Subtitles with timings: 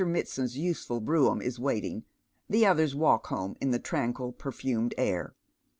[0.03, 2.05] Mitsand's useful brougham is waiting,
[2.51, 5.35] thf others walk home in the tranquil perfumed air.